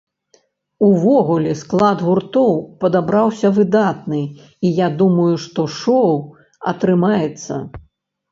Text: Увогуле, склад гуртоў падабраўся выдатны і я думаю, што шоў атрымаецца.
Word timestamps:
Увогуле, 0.85 1.51
склад 1.59 1.99
гуртоў 2.07 2.55
падабраўся 2.85 3.51
выдатны 3.57 4.21
і 4.69 4.73
я 4.79 4.87
думаю, 5.01 5.33
што 5.45 5.67
шоў 5.79 6.09
атрымаецца. 6.73 7.53